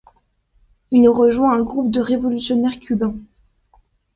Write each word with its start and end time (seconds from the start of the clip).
Il 0.89 1.07
rejoint 1.09 1.53
un 1.53 1.61
groupe 1.61 1.91
de 1.91 2.01
révolutionnaires 2.01 2.79
cubains. 2.79 3.15